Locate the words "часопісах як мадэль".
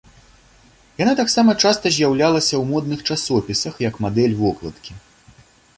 3.09-4.37